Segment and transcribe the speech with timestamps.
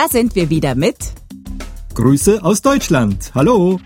[0.00, 0.96] Da sind wir wieder mit
[1.94, 3.32] Grüße aus Deutschland.
[3.34, 3.78] Hallo.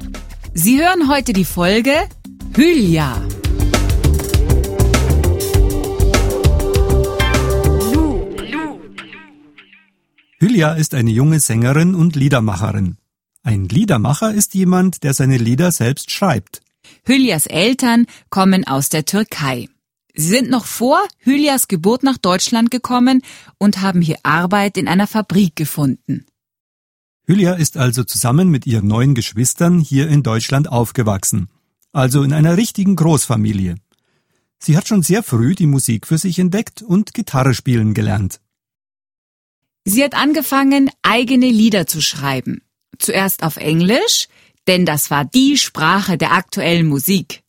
[0.53, 1.91] Sie hören heute die Folge
[2.55, 3.21] Hülya.
[10.39, 12.97] Hülya ist eine junge Sängerin und Liedermacherin.
[13.43, 16.63] Ein Liedermacher ist jemand, der seine Lieder selbst schreibt.
[17.05, 19.69] Hülyas Eltern kommen aus der Türkei.
[20.17, 23.23] Sie sind noch vor Hülyas Geburt nach Deutschland gekommen
[23.59, 26.27] und haben hier Arbeit in einer Fabrik gefunden.
[27.27, 31.49] Hülya ist also zusammen mit ihren neun Geschwistern hier in Deutschland aufgewachsen,
[31.93, 33.77] also in einer richtigen Großfamilie.
[34.59, 38.41] Sie hat schon sehr früh die Musik für sich entdeckt und Gitarre spielen gelernt.
[39.85, 42.63] Sie hat angefangen, eigene Lieder zu schreiben.
[42.99, 44.29] Zuerst auf Englisch,
[44.67, 47.44] denn das war die Sprache der aktuellen Musik.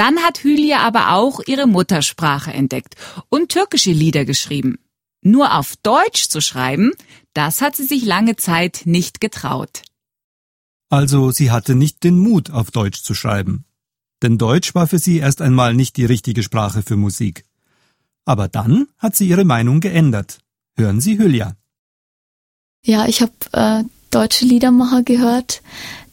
[0.00, 2.94] Dann hat Hülya aber auch ihre Muttersprache entdeckt
[3.28, 4.78] und türkische Lieder geschrieben.
[5.20, 6.92] Nur auf Deutsch zu schreiben,
[7.34, 9.82] das hat sie sich lange Zeit nicht getraut.
[10.88, 13.66] Also sie hatte nicht den Mut, auf Deutsch zu schreiben.
[14.22, 17.44] Denn Deutsch war für sie erst einmal nicht die richtige Sprache für Musik.
[18.24, 20.38] Aber dann hat sie ihre Meinung geändert.
[20.78, 21.56] Hören Sie Hülya.
[22.86, 25.60] Ja, ich habe äh, deutsche Liedermacher gehört,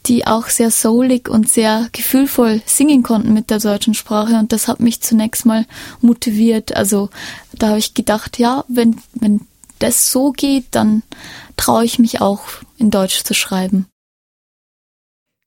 [0.08, 4.67] die auch sehr soulig und sehr gefühlvoll singen konnten mit der deutschen Sprache und das
[4.67, 5.66] hat mich zunächst mal
[6.02, 6.75] motiviert.
[6.75, 7.09] Also
[7.53, 9.41] da habe ich gedacht, ja, wenn, wenn
[9.80, 11.03] das so geht, dann
[11.58, 12.44] traue ich mich auch
[12.78, 13.88] in Deutsch zu schreiben.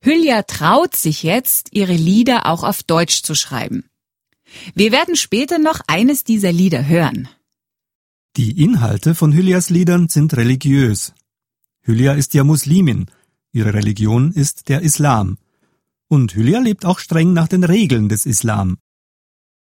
[0.03, 3.85] Hülya traut sich jetzt, ihre Lieder auch auf Deutsch zu schreiben.
[4.75, 7.29] Wir werden später noch eines dieser Lieder hören.
[8.37, 11.13] Die Inhalte von Hylias Liedern sind religiös.
[11.83, 13.11] Hülya ist ja Muslimin,
[13.53, 15.39] ihre Religion ist der Islam.
[16.09, 18.79] Und Hülya lebt auch streng nach den Regeln des Islam.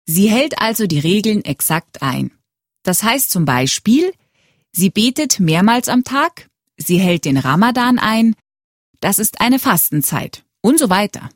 [0.05, 2.31] Sie hält also die Regeln exakt ein.
[2.83, 4.11] Das heißt zum Beispiel,
[4.71, 8.35] sie betet mehrmals am Tag, sie hält den Ramadan ein,
[8.99, 11.29] das ist eine Fastenzeit und so weiter.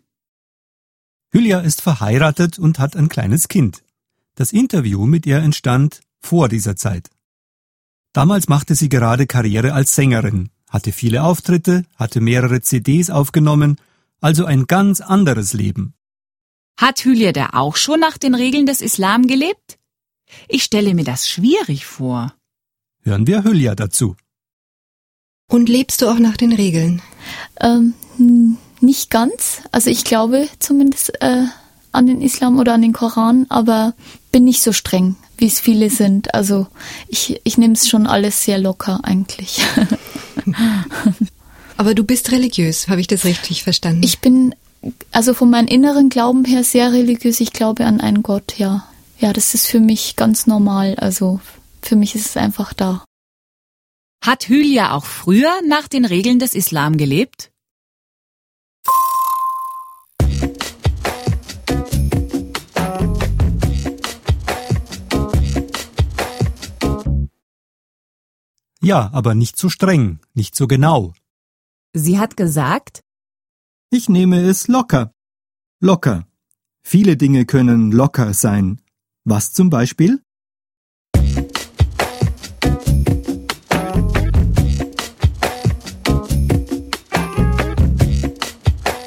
[1.32, 3.84] Hülya ist verheiratet und hat ein kleines Kind.
[4.36, 7.10] Das Interview mit ihr entstand vor dieser Zeit.
[8.14, 13.78] Damals machte sie gerade Karriere als Sängerin, hatte viele Auftritte, hatte mehrere CDs aufgenommen,
[14.22, 15.94] also ein ganz anderes Leben.
[16.78, 19.80] Hat Hülya da auch schon nach den Regeln des Islam gelebt?
[20.48, 22.34] Ich stelle mir das schwierig vor.
[23.02, 24.16] Hören wir Hülya dazu.
[25.50, 27.02] Und lebst du auch nach den Regeln?
[27.62, 27.94] Ähm,
[28.82, 29.62] nicht ganz.
[29.72, 31.46] Also ich glaube zumindest äh,
[31.92, 33.94] an den Islam oder an den Koran, aber
[34.32, 36.34] bin nicht so streng, wie es viele sind.
[36.34, 36.68] Also
[37.08, 39.62] ich, ich nehme es schon alles sehr locker eigentlich.
[41.78, 44.02] Aber du bist religiös, habe ich das richtig verstanden?
[44.04, 44.56] Ich bin
[45.12, 47.40] also von meinem inneren Glauben her sehr religiös.
[47.40, 48.88] Ich glaube an einen Gott, ja.
[49.20, 50.96] Ja, das ist für mich ganz normal.
[50.96, 51.40] Also
[51.82, 53.04] für mich ist es einfach da.
[54.24, 57.52] Hat Hülya auch früher nach den Regeln des Islam gelebt?
[68.88, 71.14] Ja, aber nicht so streng, nicht so genau.
[71.94, 73.02] Sie hat gesagt,
[73.92, 75.12] ich nehme es locker.
[75.82, 76.26] Locker.
[76.84, 78.80] Viele Dinge können locker sein.
[79.26, 80.22] Was zum Beispiel?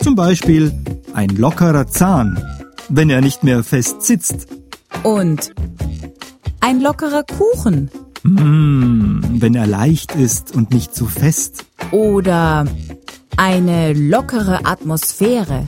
[0.02, 0.74] Zum Beispiel
[1.14, 2.38] ein lockerer Zahn,
[2.90, 4.46] wenn er nicht mehr fest sitzt.
[5.04, 5.54] Und
[6.60, 7.90] ein lockerer Kuchen.
[8.30, 11.64] Mmh, wenn er leicht ist und nicht zu fest.
[11.90, 12.64] Oder
[13.36, 15.66] eine lockere Atmosphäre.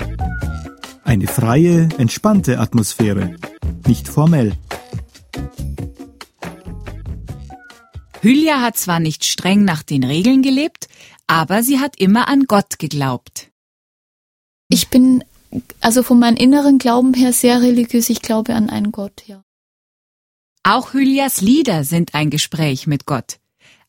[1.03, 3.34] Eine freie, entspannte Atmosphäre.
[3.89, 4.53] Nicht formell.
[8.21, 10.87] Hülya hat zwar nicht streng nach den Regeln gelebt,
[11.27, 13.50] aber sie hat immer an Gott geglaubt.
[14.69, 15.25] Ich bin
[15.81, 18.09] also von meinem inneren Glauben her sehr religiös.
[18.09, 19.42] Ich glaube an einen Gott, ja.
[20.64, 23.41] Auch Hylias Lieder sind ein Gespräch mit Gott.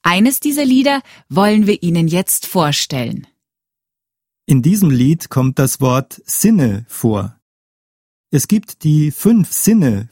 [0.01, 3.27] Eines dieser Lieder wollen wir Ihnen jetzt vorstellen.
[4.47, 7.39] In diesem Lied kommt das Wort Sinne vor.
[8.31, 10.09] Es gibt die fünf Sinne.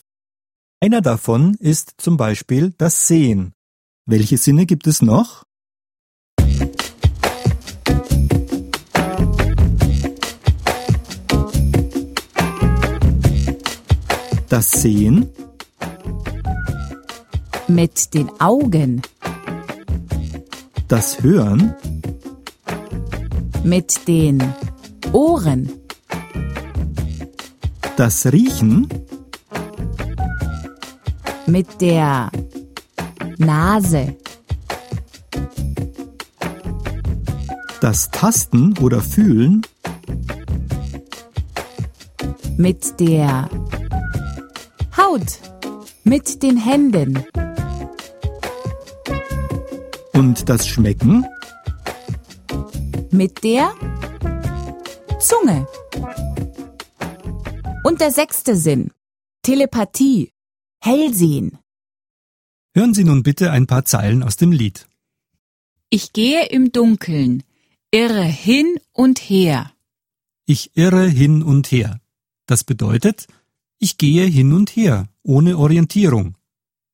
[0.80, 3.54] Einer davon ist zum Beispiel das Sehen.
[4.06, 5.44] Welche Sinne gibt es noch?
[14.48, 15.31] Das Sehen,
[17.76, 19.02] mit den Augen.
[20.88, 21.74] Das Hören.
[23.64, 24.44] Mit den
[25.14, 25.72] Ohren.
[27.96, 28.88] Das Riechen.
[31.46, 32.30] Mit der
[33.38, 34.16] Nase.
[37.80, 39.62] Das Tasten oder Fühlen
[42.58, 43.50] Mit der
[44.96, 45.40] Haut.
[46.04, 47.26] Mit den Händen.
[50.22, 51.26] Und das Schmecken
[53.10, 53.74] Mit der
[55.20, 55.68] Zunge.
[57.84, 58.92] Und der sechste Sinn.
[59.42, 60.32] Telepathie.
[60.80, 61.58] Hellsehen.
[62.76, 64.88] Hören Sie nun bitte ein paar Zeilen aus dem Lied.
[65.90, 67.42] Ich gehe im Dunkeln,
[67.90, 69.72] irre hin und her.
[70.46, 72.00] Ich irre hin und her.
[72.46, 73.26] Das bedeutet,
[73.80, 76.36] ich gehe hin und her, ohne Orientierung.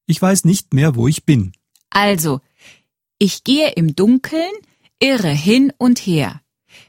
[0.05, 1.51] Ich weiß nicht mehr, wo ich bin.
[1.89, 2.41] Also,
[3.19, 4.51] ich gehe im Dunkeln,
[4.99, 6.41] irre hin und her,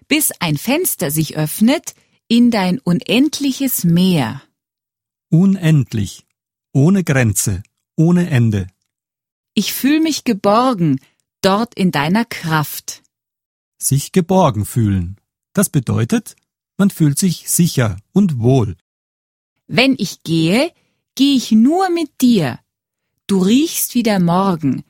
[0.08, 1.94] bis ein Fenster sich öffnet
[2.28, 4.42] in dein unendliches Meer.
[5.30, 6.26] Unendlich,
[6.72, 7.62] ohne Grenze,
[7.96, 8.68] ohne Ende.
[9.54, 11.00] Ich fühl mich geborgen,
[11.40, 13.02] dort in deiner Kraft.
[13.78, 15.16] Sich geborgen fühlen.
[15.52, 16.36] Das bedeutet,
[16.76, 18.76] man fühlt sich sicher und wohl.
[19.66, 20.72] Wenn ich gehe,
[21.14, 22.60] gehe ich nur mit dir.
[23.26, 24.84] Du riechst wie der Morgen,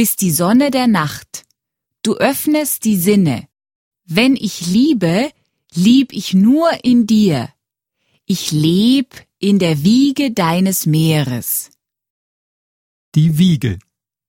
[0.00, 1.44] bist die Sonne der Nacht.
[2.02, 3.46] Du öffnest die Sinne.
[4.06, 5.30] Wenn ich liebe,
[5.74, 7.50] lieb ich nur in dir.
[8.24, 11.68] Ich leb in der Wiege deines Meeres.
[13.14, 13.78] Die Wiege.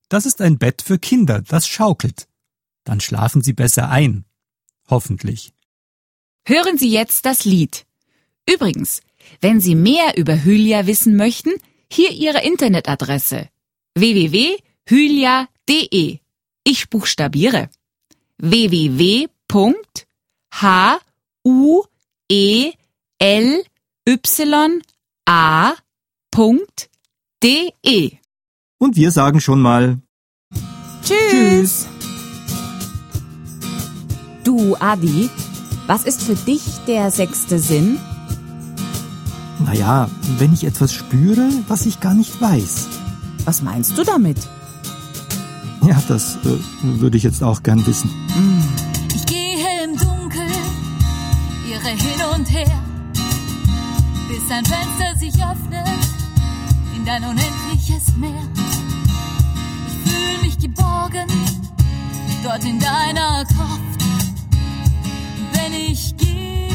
[0.09, 2.27] Das ist ein Bett für Kinder, das schaukelt.
[2.83, 4.25] Dann schlafen sie besser ein.
[4.89, 5.53] Hoffentlich.
[6.43, 7.85] Hören Sie jetzt das Lied.
[8.45, 9.03] Übrigens,
[9.39, 11.53] wenn Sie mehr über Hylia wissen möchten,
[11.89, 13.47] hier Ihre Internetadresse
[13.95, 15.47] www.hylia.de.
[16.63, 17.69] Ich buchstabiere
[18.37, 18.91] www.hylia.de.
[28.77, 30.01] Und wir sagen schon mal
[31.03, 31.87] Tschüss.
[34.43, 35.29] Du, Adi,
[35.87, 37.99] was ist für dich der sechste Sinn?
[39.59, 42.87] Naja, wenn ich etwas spüre, was ich gar nicht weiß.
[43.45, 44.37] Was meinst du damit?
[45.83, 48.09] Ja, das äh, würde ich jetzt auch gern wissen.
[49.15, 50.51] Ich gehe im Dunkeln,
[51.69, 52.79] irre hin und her,
[54.29, 55.87] bis ein Fenster sich öffnet
[56.95, 58.43] in dein unendliches Meer.
[59.87, 61.27] Ich fühle mich geborgen,
[62.43, 63.81] dort in deiner Kraft.
[65.53, 66.69] Wenn ich gehe,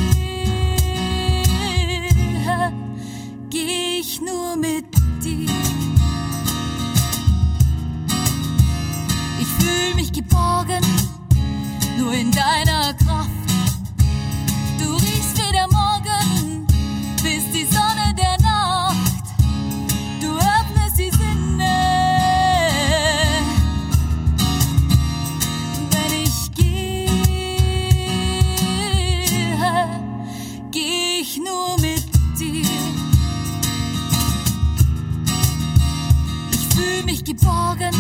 [37.47, 37.95] geborgen,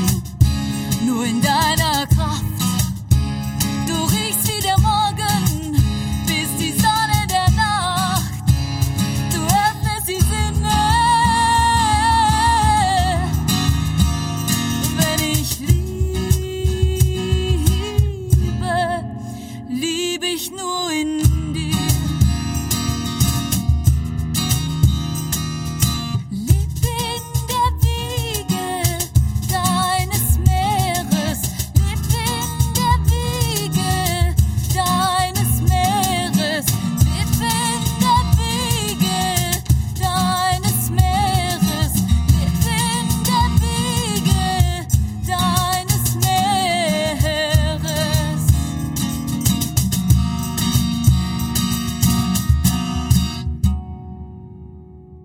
[1.04, 2.15] nur in deiner Kraft.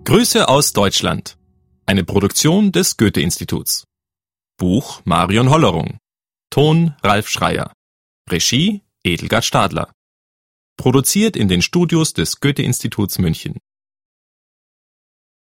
[0.04, 1.38] Grüße aus Deutschland.
[1.86, 3.84] Eine Produktion des Goethe-Instituts.
[4.58, 5.98] Buch Marion Hollerung.
[6.50, 7.72] Ton Ralf Schreier.
[8.28, 9.92] Regie Edelgard Stadler.
[10.76, 13.58] Produziert in den Studios des Goethe-Instituts München.